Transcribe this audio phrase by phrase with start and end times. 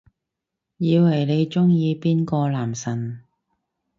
[0.77, 3.23] 以為你鍾意邊個男神